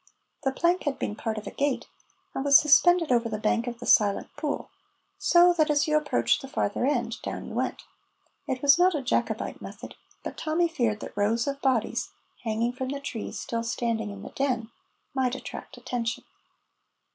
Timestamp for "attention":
15.77-16.23